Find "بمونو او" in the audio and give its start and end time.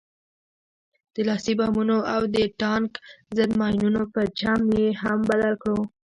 1.59-2.21